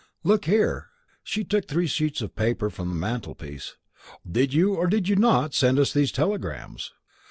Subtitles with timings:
[0.23, 0.87] Look here!"
[1.21, 3.75] She took three sheets of paper from the mantelpiece.
[4.27, 6.91] "Did you or did you not send us those telegrams?"